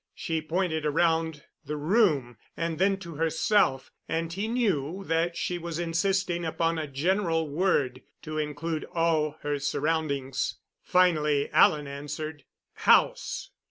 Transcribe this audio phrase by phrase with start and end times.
[0.15, 5.77] She pointed around the room and then to herself, and he knew that she was
[5.77, 10.55] insisting upon a general word to include all her surroundings.
[10.81, 13.51] Finally Alan answered: "House."